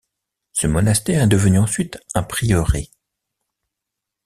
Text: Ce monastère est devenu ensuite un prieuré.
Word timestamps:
Ce 0.53 0.65
monastère 0.65 1.21
est 1.21 1.27
devenu 1.27 1.59
ensuite 1.59 1.99
un 2.15 2.23
prieuré. 2.23 2.89